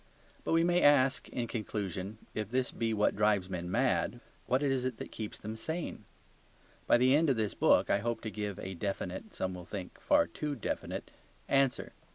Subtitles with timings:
[0.43, 4.83] But we may ask in conclusion, if this be what drives men mad, what is
[4.83, 6.05] it that keeps them sane?
[6.87, 9.95] By the end of this book I hope to give a definite, some will think
[9.95, 11.11] a far too definite,
[11.47, 11.93] answer.